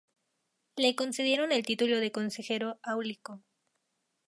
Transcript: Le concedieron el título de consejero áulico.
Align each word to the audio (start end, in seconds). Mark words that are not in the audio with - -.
Le 0.79 0.95
concedieron 0.95 1.51
el 1.51 1.63
título 1.63 1.99
de 1.99 2.11
consejero 2.11 2.79
áulico. 2.81 3.43